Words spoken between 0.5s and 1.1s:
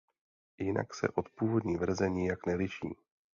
Jinak se